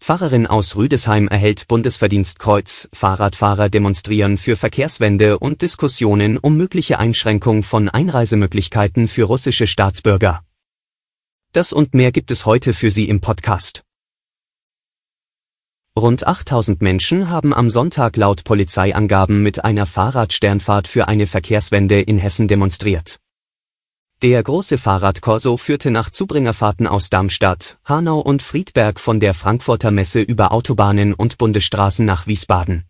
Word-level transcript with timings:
Pfarrerin 0.00 0.46
aus 0.46 0.76
Rüdesheim 0.76 1.26
erhält 1.28 1.68
Bundesverdienstkreuz, 1.68 2.88
Fahrradfahrer 2.92 3.68
demonstrieren 3.68 4.38
für 4.38 4.56
Verkehrswende 4.56 5.38
und 5.38 5.62
Diskussionen 5.62 6.38
um 6.38 6.56
mögliche 6.56 6.98
Einschränkung 6.98 7.62
von 7.62 7.88
Einreisemöglichkeiten 7.88 9.08
für 9.08 9.24
russische 9.24 9.66
Staatsbürger. 9.66 10.42
Das 11.52 11.72
und 11.72 11.94
mehr 11.94 12.12
gibt 12.12 12.30
es 12.30 12.46
heute 12.46 12.74
für 12.74 12.90
Sie 12.90 13.08
im 13.08 13.20
Podcast. 13.20 13.82
Rund 15.98 16.26
8000 16.26 16.82
Menschen 16.82 17.30
haben 17.30 17.54
am 17.54 17.70
Sonntag 17.70 18.18
laut 18.18 18.44
Polizeiangaben 18.44 19.42
mit 19.42 19.64
einer 19.64 19.86
Fahrradsternfahrt 19.86 20.88
für 20.88 21.08
eine 21.08 21.26
Verkehrswende 21.26 22.02
in 22.02 22.18
Hessen 22.18 22.48
demonstriert. 22.48 23.18
Der 24.22 24.42
große 24.42 24.78
Fahrradkorso 24.78 25.58
führte 25.58 25.90
nach 25.90 26.08
Zubringerfahrten 26.08 26.86
aus 26.86 27.10
Darmstadt, 27.10 27.76
Hanau 27.84 28.18
und 28.20 28.40
Friedberg 28.40 28.98
von 28.98 29.20
der 29.20 29.34
Frankfurter 29.34 29.90
Messe 29.90 30.22
über 30.22 30.52
Autobahnen 30.52 31.12
und 31.12 31.36
Bundesstraßen 31.36 32.06
nach 32.06 32.26
Wiesbaden. 32.26 32.86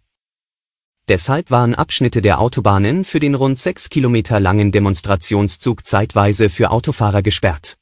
Deshalb 1.08 1.50
waren 1.50 1.74
Abschnitte 1.74 2.22
der 2.22 2.38
Autobahnen 2.40 3.04
für 3.04 3.18
den 3.18 3.34
rund 3.34 3.58
sechs 3.58 3.90
Kilometer 3.90 4.38
langen 4.38 4.70
Demonstrationszug 4.70 5.84
zeitweise 5.84 6.48
für 6.48 6.70
Autofahrer 6.70 7.22
gesperrt. 7.22 7.76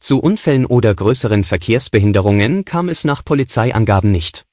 Zu 0.00 0.18
Unfällen 0.18 0.66
oder 0.66 0.92
größeren 0.92 1.44
Verkehrsbehinderungen 1.44 2.64
kam 2.64 2.88
es 2.88 3.04
nach 3.04 3.24
Polizeiangaben 3.24 4.10
nicht. 4.10 4.44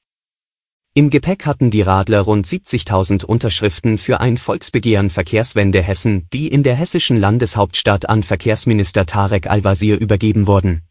Im 0.98 1.10
Gepäck 1.10 1.46
hatten 1.46 1.70
die 1.70 1.82
Radler 1.82 2.22
rund 2.22 2.44
70.000 2.44 3.24
Unterschriften 3.24 3.98
für 3.98 4.18
ein 4.18 4.36
Volksbegehren 4.36 5.10
Verkehrswende 5.10 5.80
Hessen, 5.80 6.26
die 6.32 6.48
in 6.48 6.64
der 6.64 6.74
hessischen 6.74 7.16
Landeshauptstadt 7.16 8.08
an 8.08 8.24
Verkehrsminister 8.24 9.06
Tarek 9.06 9.46
Al-Wazir 9.46 10.00
übergeben 10.00 10.48
wurden. 10.48 10.82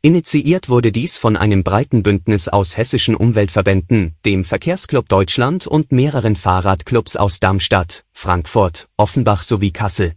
Initiiert 0.00 0.70
wurde 0.70 0.90
dies 0.90 1.18
von 1.18 1.36
einem 1.36 1.64
breiten 1.64 2.02
Bündnis 2.02 2.48
aus 2.48 2.78
hessischen 2.78 3.14
Umweltverbänden, 3.14 4.14
dem 4.24 4.42
Verkehrsclub 4.42 5.06
Deutschland 5.06 5.66
und 5.66 5.92
mehreren 5.92 6.34
Fahrradclubs 6.34 7.16
aus 7.16 7.40
Darmstadt, 7.40 8.06
Frankfurt, 8.10 8.88
Offenbach 8.96 9.42
sowie 9.42 9.70
Kassel. 9.70 10.14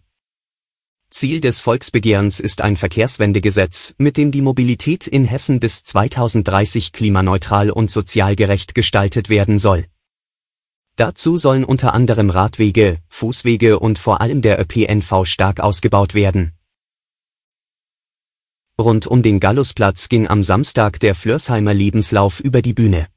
Ziel 1.18 1.42
des 1.42 1.62
Volksbegehrens 1.62 2.40
ist 2.40 2.62
ein 2.62 2.76
Verkehrswendegesetz, 2.76 3.96
mit 3.98 4.18
dem 4.18 4.30
die 4.30 4.44
Mobilität 4.44 5.08
in 5.08 5.26
Hessen 5.26 5.60
bis 5.60 5.84
2030 5.84 6.92
klimaneutral 6.92 7.72
und 7.72 7.90
sozial 7.90 8.36
gerecht 8.36 8.76
gestaltet 8.76 9.28
werden 9.28 9.58
soll. 9.58 9.88
Dazu 10.96 11.40
sollen 11.40 11.64
unter 11.64 11.96
anderem 11.96 12.30
Radwege, 12.30 13.00
Fußwege 13.10 13.80
und 13.80 13.98
vor 13.98 14.22
allem 14.22 14.44
der 14.44 14.62
ÖPNV 14.62 15.26
stark 15.26 15.60
ausgebaut 15.60 16.14
werden. 16.14 16.52
Rund 18.80 19.08
um 19.08 19.24
den 19.24 19.40
Gallusplatz 19.40 20.10
ging 20.10 20.28
am 20.28 20.44
Samstag 20.44 21.00
der 21.00 21.16
Flörsheimer 21.16 21.74
Lebenslauf 21.74 22.40
über 22.40 22.62
die 22.62 22.74
Bühne. 22.74 23.08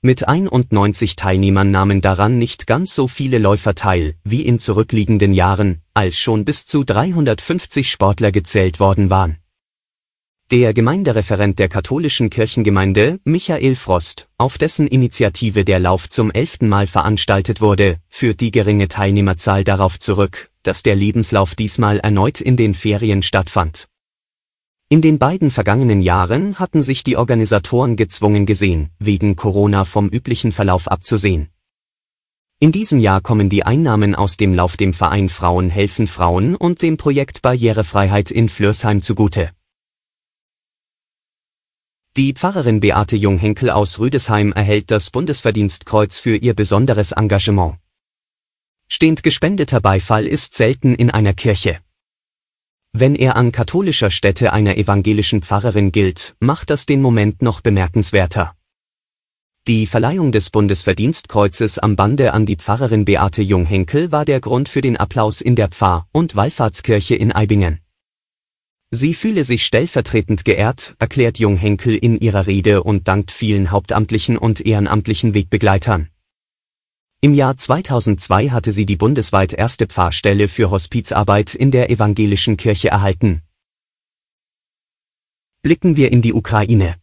Mit 0.00 0.28
91 0.28 1.16
Teilnehmern 1.16 1.72
nahmen 1.72 2.00
daran 2.00 2.38
nicht 2.38 2.68
ganz 2.68 2.94
so 2.94 3.08
viele 3.08 3.38
Läufer 3.38 3.74
teil, 3.74 4.14
wie 4.22 4.42
in 4.42 4.60
zurückliegenden 4.60 5.32
Jahren, 5.32 5.82
als 5.98 6.16
schon 6.16 6.44
bis 6.44 6.64
zu 6.64 6.84
350 6.84 7.90
Sportler 7.90 8.30
gezählt 8.30 8.78
worden 8.78 9.10
waren. 9.10 9.38
Der 10.52 10.72
Gemeindereferent 10.72 11.58
der 11.58 11.68
katholischen 11.68 12.30
Kirchengemeinde, 12.30 13.18
Michael 13.24 13.74
Frost, 13.74 14.28
auf 14.38 14.58
dessen 14.58 14.86
Initiative 14.86 15.64
der 15.64 15.80
Lauf 15.80 16.08
zum 16.08 16.30
elften 16.30 16.68
Mal 16.68 16.86
veranstaltet 16.86 17.60
wurde, 17.60 17.98
führt 18.08 18.38
die 18.38 18.52
geringe 18.52 18.86
Teilnehmerzahl 18.86 19.64
darauf 19.64 19.98
zurück, 19.98 20.52
dass 20.62 20.84
der 20.84 20.94
Lebenslauf 20.94 21.56
diesmal 21.56 21.98
erneut 21.98 22.40
in 22.40 22.56
den 22.56 22.74
Ferien 22.74 23.24
stattfand. 23.24 23.88
In 24.88 25.00
den 25.00 25.18
beiden 25.18 25.50
vergangenen 25.50 26.00
Jahren 26.00 26.60
hatten 26.60 26.80
sich 26.80 27.02
die 27.02 27.16
Organisatoren 27.16 27.96
gezwungen 27.96 28.46
gesehen, 28.46 28.90
wegen 29.00 29.34
Corona 29.34 29.84
vom 29.84 30.08
üblichen 30.08 30.52
Verlauf 30.52 30.86
abzusehen. 30.86 31.48
In 32.60 32.72
diesem 32.72 32.98
Jahr 32.98 33.20
kommen 33.20 33.48
die 33.48 33.64
Einnahmen 33.64 34.16
aus 34.16 34.36
dem 34.36 34.52
Lauf 34.52 34.76
dem 34.76 34.92
Verein 34.92 35.28
Frauen 35.28 35.70
helfen 35.70 36.08
Frauen 36.08 36.56
und 36.56 36.82
dem 36.82 36.96
Projekt 36.96 37.40
Barrierefreiheit 37.40 38.32
in 38.32 38.48
Flörsheim 38.48 39.00
zugute. 39.00 39.52
Die 42.16 42.32
Pfarrerin 42.32 42.80
Beate 42.80 43.14
Junghenkel 43.14 43.70
aus 43.70 44.00
Rüdesheim 44.00 44.50
erhält 44.50 44.90
das 44.90 45.10
Bundesverdienstkreuz 45.10 46.18
für 46.18 46.34
ihr 46.34 46.52
besonderes 46.52 47.12
Engagement. 47.12 47.76
Stehend 48.88 49.22
gespendeter 49.22 49.80
Beifall 49.80 50.26
ist 50.26 50.54
selten 50.54 50.96
in 50.96 51.12
einer 51.12 51.34
Kirche. 51.34 51.78
Wenn 52.92 53.14
er 53.14 53.36
an 53.36 53.52
katholischer 53.52 54.10
Stätte 54.10 54.52
einer 54.52 54.76
evangelischen 54.76 55.42
Pfarrerin 55.42 55.92
gilt, 55.92 56.34
macht 56.40 56.70
das 56.70 56.86
den 56.86 57.02
Moment 57.02 57.40
noch 57.40 57.60
bemerkenswerter. 57.60 58.57
Die 59.68 59.84
Verleihung 59.84 60.32
des 60.32 60.48
Bundesverdienstkreuzes 60.48 61.78
am 61.78 61.94
Bande 61.94 62.32
an 62.32 62.46
die 62.46 62.56
Pfarrerin 62.56 63.04
Beate 63.04 63.42
Junghenkel 63.42 64.10
war 64.10 64.24
der 64.24 64.40
Grund 64.40 64.66
für 64.66 64.80
den 64.80 64.96
Applaus 64.96 65.42
in 65.42 65.56
der 65.56 65.68
Pfarr- 65.68 66.06
und 66.10 66.34
Wallfahrtskirche 66.36 67.14
in 67.14 67.32
Eibingen. 67.32 67.80
Sie 68.90 69.12
fühle 69.12 69.44
sich 69.44 69.66
stellvertretend 69.66 70.46
geehrt, 70.46 70.96
erklärt 70.98 71.38
Junghenkel 71.38 71.94
in 71.94 72.18
ihrer 72.18 72.46
Rede 72.46 72.82
und 72.82 73.08
dankt 73.08 73.30
vielen 73.30 73.70
hauptamtlichen 73.70 74.38
und 74.38 74.64
ehrenamtlichen 74.64 75.34
Wegbegleitern. 75.34 76.08
Im 77.20 77.34
Jahr 77.34 77.58
2002 77.58 78.48
hatte 78.48 78.72
sie 78.72 78.86
die 78.86 78.96
bundesweit 78.96 79.52
erste 79.52 79.86
Pfarrstelle 79.86 80.48
für 80.48 80.70
Hospizarbeit 80.70 81.54
in 81.54 81.70
der 81.70 81.90
evangelischen 81.90 82.56
Kirche 82.56 82.88
erhalten. 82.88 83.42
Blicken 85.60 85.96
wir 85.96 86.10
in 86.10 86.22
die 86.22 86.32
Ukraine. 86.32 86.96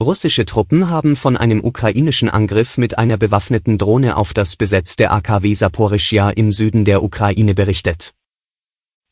Russische 0.00 0.44
Truppen 0.44 0.90
haben 0.90 1.16
von 1.16 1.36
einem 1.36 1.64
ukrainischen 1.64 2.28
Angriff 2.28 2.78
mit 2.78 2.98
einer 2.98 3.16
bewaffneten 3.16 3.78
Drohne 3.78 4.16
auf 4.16 4.32
das 4.32 4.54
besetzte 4.54 5.10
AKW 5.10 5.54
Saporischja 5.54 6.30
im 6.30 6.52
Süden 6.52 6.84
der 6.84 7.02
Ukraine 7.02 7.52
berichtet. 7.52 8.14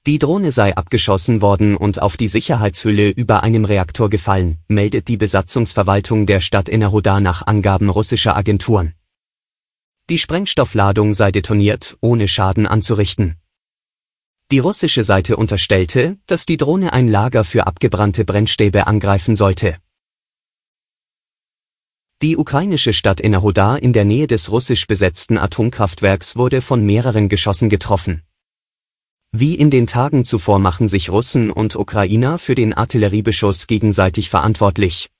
Die 0.07 0.21
Drohne 0.21 0.53
sei 0.53 0.77
abgeschossen 0.77 1.43
worden 1.43 1.77
und 1.77 2.01
auf 2.01 2.17
die 2.17 2.29
Sicherheitshülle 2.29 3.09
über 3.09 3.43
einem 3.43 3.65
Reaktor 3.65 4.09
gefallen, 4.09 4.59
meldet 4.69 5.09
die 5.09 5.17
Besatzungsverwaltung 5.17 6.25
der 6.25 6.41
Stadt 6.41 6.69
Enerhoda 6.69 7.19
nach 7.19 7.45
Angaben 7.45 7.89
russischer 7.89 8.37
Agenturen. 8.37 8.95
Die 10.09 10.19
Sprengstoffladung 10.19 11.15
sei 11.15 11.33
detoniert, 11.33 11.97
ohne 12.01 12.29
Schaden 12.29 12.69
anzurichten. 12.69 13.39
Die 14.53 14.61
russische 14.61 15.03
Seite 15.03 15.37
unterstellte, 15.37 16.17
dass 16.27 16.47
die 16.47 16.57
Drohne 16.57 16.93
ein 16.93 17.09
Lager 17.09 17.43
für 17.43 17.67
abgebrannte 17.67 18.25
Brennstäbe 18.25 18.87
angreifen 18.87 19.35
sollte. 19.35 19.79
Die 22.23 22.39
ukrainische 22.39 22.95
Stadt 22.95 23.23
Enerhoda 23.23 23.77
in 23.77 23.93
der 23.93 24.07
Nähe 24.07 24.27
des 24.27 24.51
russisch 24.51 24.87
besetzten 24.87 25.37
Atomkraftwerks 25.37 26.35
wurde 26.35 26.63
von 26.63 26.83
mehreren 26.83 27.29
Geschossen 27.29 27.69
getroffen. 27.69 28.23
Wie 29.33 29.55
in 29.55 29.71
den 29.71 29.87
Tagen 29.87 30.25
zuvor 30.25 30.59
machen 30.59 30.89
sich 30.89 31.11
Russen 31.11 31.51
und 31.51 31.77
Ukrainer 31.77 32.39
für 32.39 32.55
den 32.55 32.73
Artilleriebeschuss 32.73 33.67
gegenseitig 33.67 34.31
verantwortlich. 34.31 35.11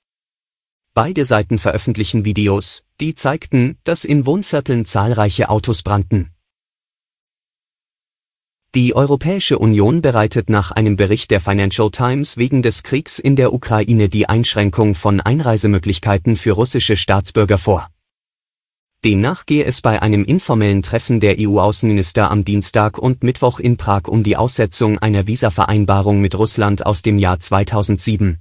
Beide 0.95 1.23
Seiten 1.23 1.59
veröffentlichen 1.59 2.25
Videos, 2.25 2.83
die 2.99 3.13
zeigten, 3.13 3.77
dass 3.83 4.03
in 4.03 4.25
Wohnvierteln 4.25 4.83
zahlreiche 4.83 5.49
Autos 5.49 5.83
brannten. 5.83 6.31
Die 8.77 8.95
Europäische 8.95 9.57
Union 9.57 10.03
bereitet 10.03 10.51
nach 10.51 10.69
einem 10.69 10.97
Bericht 10.97 11.31
der 11.31 11.41
Financial 11.41 11.89
Times 11.89 12.37
wegen 12.37 12.61
des 12.61 12.83
Kriegs 12.83 13.17
in 13.17 13.35
der 13.35 13.51
Ukraine 13.51 14.07
die 14.07 14.29
Einschränkung 14.29 14.93
von 14.93 15.19
Einreisemöglichkeiten 15.19 16.35
für 16.35 16.51
russische 16.51 16.95
Staatsbürger 16.95 17.57
vor. 17.57 17.89
Demnach 19.03 19.47
gehe 19.47 19.65
es 19.65 19.81
bei 19.81 20.03
einem 20.03 20.23
informellen 20.23 20.83
Treffen 20.83 21.19
der 21.19 21.37
EU-Außenminister 21.39 22.29
am 22.29 22.45
Dienstag 22.45 22.99
und 22.99 23.23
Mittwoch 23.23 23.59
in 23.59 23.77
Prag 23.77 24.03
um 24.07 24.21
die 24.21 24.37
Aussetzung 24.37 24.99
einer 24.99 25.25
Visavereinbarung 25.25 26.21
mit 26.21 26.37
Russland 26.37 26.85
aus 26.85 27.01
dem 27.01 27.17
Jahr 27.17 27.39
2007. 27.39 28.37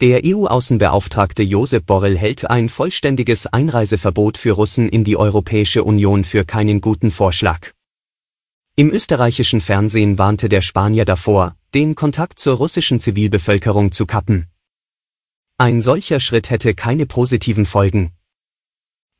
Der 0.00 0.22
EU-Außenbeauftragte 0.24 1.44
Josep 1.44 1.86
Borrell 1.86 2.18
hält 2.18 2.50
ein 2.50 2.70
vollständiges 2.70 3.46
Einreiseverbot 3.46 4.36
für 4.36 4.50
Russen 4.50 4.88
in 4.88 5.04
die 5.04 5.16
Europäische 5.16 5.84
Union 5.84 6.24
für 6.24 6.44
keinen 6.44 6.80
guten 6.80 7.12
Vorschlag. 7.12 7.75
Im 8.78 8.90
österreichischen 8.90 9.62
Fernsehen 9.62 10.18
warnte 10.18 10.50
der 10.50 10.60
Spanier 10.60 11.06
davor, 11.06 11.56
den 11.72 11.94
Kontakt 11.94 12.38
zur 12.38 12.58
russischen 12.58 13.00
Zivilbevölkerung 13.00 13.90
zu 13.90 14.04
kappen. 14.04 14.48
Ein 15.56 15.80
solcher 15.80 16.20
Schritt 16.20 16.50
hätte 16.50 16.74
keine 16.74 17.06
positiven 17.06 17.64
Folgen. 17.64 18.12